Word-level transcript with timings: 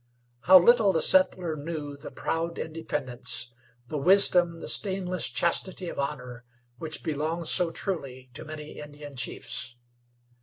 How 0.45 0.57
little 0.57 0.91
the 0.91 0.99
settler 1.03 1.55
knew 1.55 1.95
the 1.95 2.09
proud 2.09 2.57
independence, 2.57 3.49
the 3.87 3.99
wisdom, 3.99 4.59
the 4.59 4.67
stainless 4.67 5.27
chastity 5.29 5.89
of 5.89 5.99
honor, 5.99 6.43
which 6.79 7.03
belonged 7.03 7.47
so 7.47 7.69
truly 7.69 8.31
to 8.33 8.43
many 8.43 8.79
Indian 8.79 9.15
chiefs! 9.15 9.75